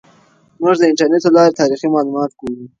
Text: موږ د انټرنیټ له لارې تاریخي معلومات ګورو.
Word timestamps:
موږ 0.61 0.75
د 0.77 0.81
انټرنیټ 0.89 1.23
له 1.25 1.31
لارې 1.35 1.57
تاریخي 1.59 1.87
معلومات 1.93 2.31
ګورو. 2.39 2.65